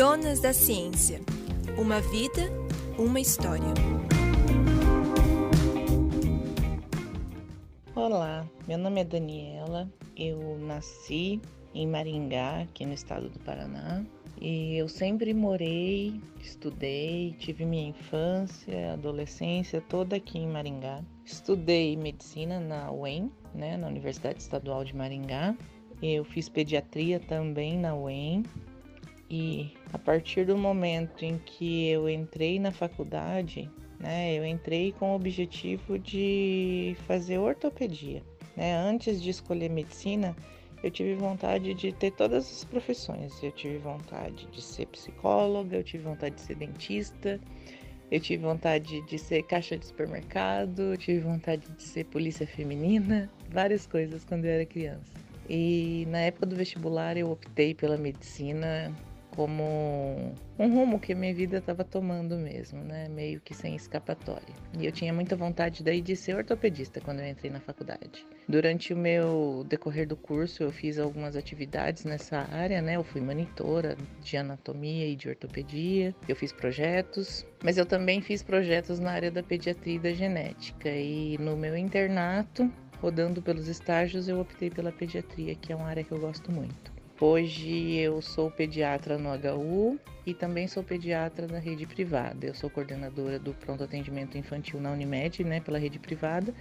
Donas 0.00 0.40
da 0.40 0.54
Ciência. 0.54 1.20
Uma 1.76 2.00
vida, 2.00 2.50
uma 2.96 3.20
história. 3.20 3.74
Olá, 7.94 8.48
meu 8.66 8.78
nome 8.78 9.02
é 9.02 9.04
Daniela. 9.04 9.92
Eu 10.16 10.56
nasci 10.56 11.38
em 11.74 11.86
Maringá, 11.86 12.62
aqui 12.62 12.86
no 12.86 12.94
estado 12.94 13.28
do 13.28 13.38
Paraná. 13.40 14.02
E 14.40 14.74
eu 14.74 14.88
sempre 14.88 15.34
morei, 15.34 16.18
estudei, 16.40 17.36
tive 17.38 17.66
minha 17.66 17.90
infância, 17.90 18.94
adolescência 18.94 19.82
toda 19.82 20.16
aqui 20.16 20.38
em 20.38 20.48
Maringá. 20.48 21.04
Estudei 21.26 21.94
medicina 21.94 22.58
na 22.58 22.90
UEM, 22.90 23.30
né, 23.54 23.76
na 23.76 23.88
Universidade 23.88 24.40
Estadual 24.40 24.82
de 24.82 24.96
Maringá. 24.96 25.54
Eu 26.02 26.24
fiz 26.24 26.48
pediatria 26.48 27.20
também 27.20 27.76
na 27.76 27.94
UEM. 27.94 28.44
E 29.30 29.72
a 29.92 29.98
partir 29.98 30.44
do 30.44 30.58
momento 30.58 31.24
em 31.24 31.38
que 31.38 31.88
eu 31.88 32.10
entrei 32.10 32.58
na 32.58 32.72
faculdade, 32.72 33.70
né, 34.00 34.34
eu 34.34 34.44
entrei 34.44 34.90
com 34.92 35.12
o 35.12 35.14
objetivo 35.14 35.98
de 35.98 36.96
fazer 37.06 37.38
ortopedia. 37.38 38.22
Né? 38.56 38.74
Antes 38.74 39.22
de 39.22 39.30
escolher 39.30 39.70
medicina, 39.70 40.34
eu 40.82 40.90
tive 40.90 41.14
vontade 41.14 41.74
de 41.74 41.92
ter 41.92 42.10
todas 42.10 42.50
as 42.50 42.64
profissões. 42.64 43.40
Eu 43.40 43.52
tive 43.52 43.78
vontade 43.78 44.48
de 44.50 44.60
ser 44.60 44.86
psicóloga, 44.86 45.76
eu 45.76 45.84
tive 45.84 46.02
vontade 46.02 46.34
de 46.34 46.40
ser 46.40 46.56
dentista, 46.56 47.38
eu 48.10 48.18
tive 48.18 48.42
vontade 48.42 49.00
de 49.02 49.16
ser 49.16 49.44
caixa 49.44 49.76
de 49.76 49.86
supermercado, 49.86 50.80
eu 50.80 50.96
tive 50.96 51.20
vontade 51.20 51.62
de 51.70 51.82
ser 51.82 52.04
polícia 52.06 52.46
feminina, 52.46 53.30
várias 53.48 53.86
coisas 53.86 54.24
quando 54.24 54.46
eu 54.46 54.50
era 54.50 54.66
criança. 54.66 55.12
E 55.48 56.06
na 56.08 56.18
época 56.18 56.46
do 56.46 56.56
vestibular 56.56 57.16
eu 57.16 57.30
optei 57.30 57.74
pela 57.74 57.96
medicina 57.96 58.92
como 59.34 60.34
um 60.58 60.68
rumo 60.68 60.98
que 60.98 61.14
minha 61.14 61.34
vida 61.34 61.58
estava 61.58 61.84
tomando 61.84 62.36
mesmo, 62.36 62.82
né? 62.82 63.08
Meio 63.08 63.40
que 63.40 63.54
sem 63.54 63.74
escapatória. 63.74 64.54
E 64.78 64.84
eu 64.84 64.92
tinha 64.92 65.12
muita 65.12 65.36
vontade 65.36 65.82
daí 65.82 66.00
de 66.00 66.14
ser 66.16 66.36
ortopedista 66.36 67.00
quando 67.00 67.20
eu 67.20 67.28
entrei 67.28 67.50
na 67.50 67.60
faculdade. 67.60 68.26
Durante 68.48 68.92
o 68.92 68.96
meu 68.96 69.64
decorrer 69.68 70.06
do 70.06 70.16
curso, 70.16 70.62
eu 70.62 70.72
fiz 70.72 70.98
algumas 70.98 71.36
atividades 71.36 72.04
nessa 72.04 72.48
área, 72.52 72.82
né? 72.82 72.96
Eu 72.96 73.04
fui 73.04 73.20
monitora 73.20 73.96
de 74.20 74.36
anatomia 74.36 75.06
e 75.06 75.16
de 75.16 75.28
ortopedia, 75.28 76.14
eu 76.28 76.34
fiz 76.34 76.52
projetos, 76.52 77.46
mas 77.62 77.78
eu 77.78 77.86
também 77.86 78.20
fiz 78.20 78.42
projetos 78.42 78.98
na 78.98 79.12
área 79.12 79.30
da 79.30 79.42
pediatria 79.42 79.96
e 79.96 79.98
da 79.98 80.12
genética. 80.12 80.88
E 80.88 81.38
no 81.38 81.56
meu 81.56 81.76
internato, 81.76 82.70
rodando 83.00 83.40
pelos 83.40 83.68
estágios, 83.68 84.28
eu 84.28 84.40
optei 84.40 84.70
pela 84.70 84.92
pediatria, 84.92 85.54
que 85.54 85.72
é 85.72 85.76
uma 85.76 85.86
área 85.86 86.04
que 86.04 86.12
eu 86.12 86.18
gosto 86.18 86.50
muito. 86.52 86.99
Hoje 87.22 87.96
eu 87.96 88.22
sou 88.22 88.50
pediatra 88.50 89.18
no 89.18 89.28
HU 89.28 90.00
e 90.24 90.32
também 90.32 90.66
sou 90.66 90.82
pediatra 90.82 91.46
na 91.46 91.58
rede 91.58 91.84
privada. 91.84 92.46
Eu 92.46 92.54
sou 92.54 92.70
coordenadora 92.70 93.38
do 93.38 93.52
pronto 93.52 93.84
atendimento 93.84 94.38
infantil 94.38 94.80
na 94.80 94.90
Unimed, 94.90 95.44
né, 95.44 95.60
pela 95.60 95.78
rede 95.78 95.98
privada. 95.98 96.54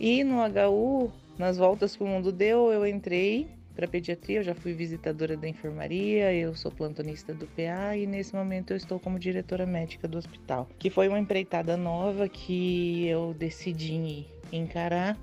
E 0.00 0.24
no 0.24 0.38
HU, 0.38 1.12
nas 1.38 1.56
voltas 1.56 1.94
que 1.94 2.02
o 2.02 2.06
mundo 2.08 2.32
deu, 2.32 2.72
eu 2.72 2.84
entrei 2.84 3.46
para 3.76 3.86
pediatria, 3.86 4.40
eu 4.40 4.42
já 4.42 4.56
fui 4.56 4.72
visitadora 4.72 5.36
da 5.36 5.48
enfermaria, 5.48 6.34
eu 6.34 6.52
sou 6.56 6.72
plantonista 6.72 7.32
do 7.32 7.46
PA 7.46 7.96
e 7.96 8.04
nesse 8.04 8.34
momento 8.34 8.72
eu 8.72 8.76
estou 8.76 8.98
como 8.98 9.20
diretora 9.20 9.64
médica 9.64 10.08
do 10.08 10.18
hospital, 10.18 10.68
que 10.80 10.90
foi 10.90 11.06
uma 11.06 11.18
empreitada 11.20 11.76
nova 11.76 12.28
que 12.28 13.06
eu 13.06 13.32
decidi 13.38 14.26
encarar 14.50 15.16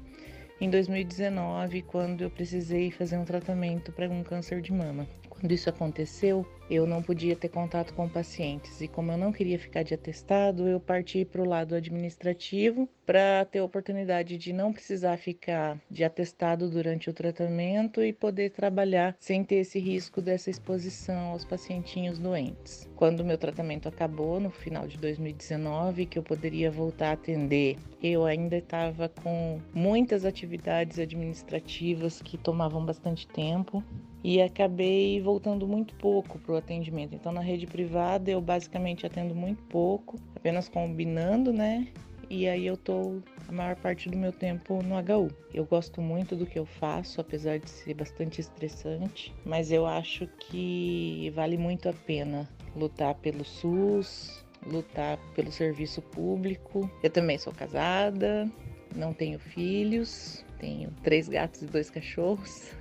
em 0.61 0.69
2019, 0.69 1.81
quando 1.83 2.21
eu 2.21 2.29
precisei 2.29 2.91
fazer 2.91 3.17
um 3.17 3.23
tratamento 3.23 3.91
para 3.91 4.09
um 4.09 4.23
câncer 4.23 4.61
de 4.61 4.73
mama. 4.73 5.07
Quando 5.39 5.53
isso 5.53 5.69
aconteceu, 5.69 6.45
eu 6.69 6.85
não 6.85 7.01
podia 7.01 7.35
ter 7.35 7.47
contato 7.47 7.93
com 7.93 8.07
pacientes 8.09 8.81
e 8.81 8.87
como 8.87 9.11
eu 9.11 9.17
não 9.17 9.31
queria 9.31 9.57
ficar 9.57 9.83
de 9.83 9.93
atestado, 9.93 10.67
eu 10.67 10.79
parti 10.79 11.23
para 11.23 11.41
o 11.41 11.47
lado 11.47 11.73
administrativo 11.73 12.87
para 13.05 13.45
ter 13.45 13.59
a 13.59 13.63
oportunidade 13.63 14.37
de 14.37 14.53
não 14.53 14.71
precisar 14.71 15.17
ficar 15.17 15.79
de 15.89 16.03
atestado 16.03 16.69
durante 16.69 17.09
o 17.09 17.13
tratamento 17.13 18.03
e 18.03 18.13
poder 18.13 18.51
trabalhar 18.51 19.15
sem 19.19 19.43
ter 19.43 19.55
esse 19.55 19.79
risco 19.79 20.21
dessa 20.21 20.49
exposição 20.49 21.29
aos 21.29 21.45
pacientinhos 21.45 22.19
doentes. 22.19 22.87
Quando 22.95 23.25
meu 23.25 23.37
tratamento 23.37 23.87
acabou 23.87 24.39
no 24.39 24.51
final 24.51 24.87
de 24.87 24.97
2019, 24.97 26.05
que 26.05 26.19
eu 26.19 26.23
poderia 26.23 26.69
voltar 26.69 27.09
a 27.09 27.13
atender, 27.13 27.77
eu 28.03 28.25
ainda 28.25 28.57
estava 28.57 29.09
com 29.09 29.59
muitas 29.73 30.25
atividades 30.25 30.99
administrativas 30.99 32.21
que 32.21 32.37
tomavam 32.37 32.85
bastante 32.85 33.25
tempo 33.27 33.83
e 34.23 34.41
acabei 34.41 35.21
voltando 35.21 35.67
muito 35.67 35.93
pouco 35.95 36.37
para 36.39 36.53
o 36.53 36.57
atendimento. 36.57 37.15
Então, 37.15 37.31
na 37.31 37.41
rede 37.41 37.65
privada, 37.65 38.29
eu 38.29 38.41
basicamente 38.41 39.05
atendo 39.05 39.33
muito 39.33 39.61
pouco, 39.63 40.17
apenas 40.35 40.67
combinando, 40.67 41.53
né? 41.53 41.87
E 42.29 42.47
aí 42.47 42.67
eu 42.67 42.77
tô 42.77 43.21
a 43.47 43.51
maior 43.51 43.75
parte 43.75 44.07
do 44.07 44.15
meu 44.15 44.31
tempo 44.31 44.83
no 44.83 44.95
HU. 44.95 45.31
Eu 45.51 45.65
gosto 45.65 45.99
muito 45.99 46.35
do 46.35 46.45
que 46.45 46.59
eu 46.59 46.65
faço, 46.65 47.19
apesar 47.19 47.57
de 47.57 47.67
ser 47.67 47.95
bastante 47.95 48.39
estressante, 48.39 49.33
mas 49.43 49.71
eu 49.71 49.87
acho 49.87 50.27
que 50.39 51.31
vale 51.33 51.57
muito 51.57 51.89
a 51.89 51.93
pena 51.93 52.47
lutar 52.75 53.15
pelo 53.15 53.43
SUS, 53.43 54.45
lutar 54.67 55.17
pelo 55.33 55.51
serviço 55.51 56.03
público. 56.03 56.87
Eu 57.01 57.09
também 57.09 57.39
sou 57.39 57.51
casada, 57.51 58.47
não 58.95 59.11
tenho 59.11 59.39
filhos, 59.39 60.45
tenho 60.59 60.91
três 61.03 61.27
gatos 61.27 61.63
e 61.63 61.65
dois 61.65 61.89
cachorros. 61.89 62.71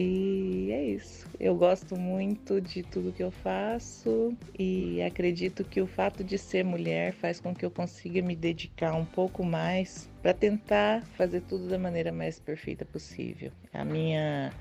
E 0.00 0.70
é 0.70 0.84
isso. 0.90 1.26
Eu 1.40 1.56
gosto 1.56 1.96
muito 1.98 2.60
de 2.60 2.84
tudo 2.84 3.12
que 3.12 3.20
eu 3.20 3.32
faço 3.32 4.32
e 4.56 5.02
acredito 5.02 5.64
que 5.64 5.80
o 5.80 5.88
fato 5.88 6.22
de 6.22 6.38
ser 6.38 6.64
mulher 6.64 7.12
faz 7.14 7.40
com 7.40 7.52
que 7.52 7.64
eu 7.64 7.70
consiga 7.70 8.22
me 8.22 8.36
dedicar 8.36 8.94
um 8.94 9.04
pouco 9.04 9.44
mais 9.44 10.08
para 10.22 10.32
tentar 10.32 11.02
fazer 11.16 11.40
tudo 11.40 11.68
da 11.68 11.76
maneira 11.76 12.12
mais 12.12 12.38
perfeita 12.38 12.84
possível. 12.84 13.50
A 13.72 13.84
minha 13.84 14.52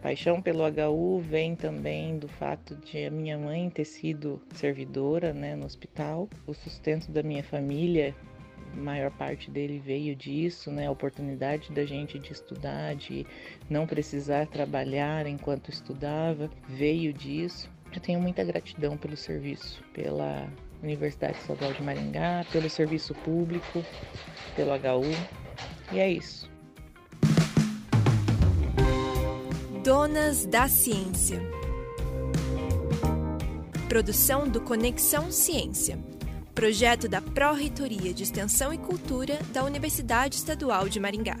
paixão 0.00 0.40
pelo 0.40 0.62
HU 0.64 1.18
vem 1.20 1.54
também 1.54 2.18
do 2.18 2.28
fato 2.28 2.74
de 2.76 3.04
a 3.04 3.10
minha 3.10 3.36
mãe 3.36 3.68
ter 3.68 3.84
sido 3.84 4.40
servidora 4.54 5.34
né, 5.34 5.54
no 5.54 5.66
hospital. 5.66 6.26
O 6.46 6.54
sustento 6.54 7.12
da 7.12 7.22
minha 7.22 7.44
família 7.44 8.14
maior 8.76 9.10
parte 9.10 9.50
dele 9.50 9.82
veio 9.84 10.14
disso, 10.14 10.70
né? 10.70 10.86
A 10.86 10.90
oportunidade 10.90 11.72
da 11.72 11.84
gente 11.84 12.18
de 12.18 12.32
estudar, 12.32 12.94
de 12.94 13.26
não 13.68 13.86
precisar 13.86 14.46
trabalhar 14.46 15.26
enquanto 15.26 15.70
estudava, 15.70 16.50
veio 16.68 17.12
disso. 17.12 17.70
Eu 17.94 18.00
tenho 18.00 18.20
muita 18.20 18.44
gratidão 18.44 18.96
pelo 18.96 19.16
serviço, 19.16 19.82
pela 19.92 20.48
Universidade 20.82 21.38
Estadual 21.38 21.72
de 21.72 21.82
Maringá, 21.82 22.44
pelo 22.52 22.68
serviço 22.68 23.14
público, 23.14 23.84
pelo 24.54 24.72
HU. 24.72 25.92
E 25.92 25.98
é 25.98 26.10
isso. 26.10 26.50
Donas 29.82 30.44
da 30.46 30.68
Ciência. 30.68 31.40
Produção 33.88 34.48
do 34.48 34.60
Conexão 34.60 35.30
Ciência 35.30 35.96
projeto 36.56 37.06
da 37.06 37.20
Pró-Reitoria 37.20 38.14
de 38.14 38.22
Extensão 38.22 38.72
e 38.72 38.78
Cultura 38.78 39.38
da 39.52 39.62
Universidade 39.62 40.36
Estadual 40.36 40.88
de 40.88 40.98
Maringá. 40.98 41.36